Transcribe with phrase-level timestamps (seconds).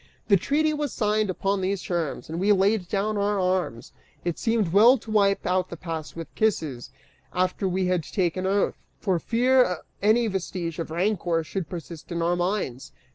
[0.29, 3.91] The treaty was signed upon these terms, and we laid down our arms.
[4.25, 6.89] It seemed well to wipe out the past with kisses,
[7.35, 12.35] after we had taken oath, for fear any vestige of rancor should persist in our
[12.35, 12.93] minds.